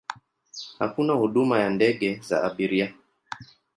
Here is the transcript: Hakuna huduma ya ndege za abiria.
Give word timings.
Hakuna 0.79 1.13
huduma 1.13 1.59
ya 1.59 1.69
ndege 1.69 2.15
za 2.19 2.43
abiria. 2.43 2.93